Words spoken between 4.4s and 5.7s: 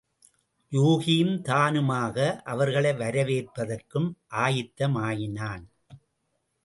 ஆயத்தமாயினான்.